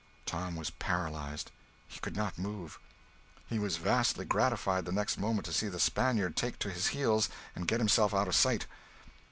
Tom 0.25 0.55
was 0.55 0.71
paralyzed; 0.71 1.51
he 1.87 1.99
could 1.99 2.15
not 2.15 2.39
move. 2.39 2.79
He 3.45 3.59
was 3.59 3.77
vastly 3.77 4.25
gratified 4.25 4.85
the 4.85 4.91
next 4.91 5.19
moment, 5.19 5.45
to 5.45 5.53
see 5.53 5.67
the 5.67 5.79
"Spaniard" 5.79 6.35
take 6.35 6.57
to 6.57 6.71
his 6.71 6.87
heels 6.87 7.29
and 7.55 7.67
get 7.67 7.79
himself 7.79 8.11
out 8.11 8.27
of 8.27 8.33
sight. 8.33 8.65